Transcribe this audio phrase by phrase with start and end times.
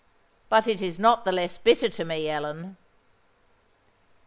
[0.49, 2.75] But it is not the less bitter to me, Ellen!"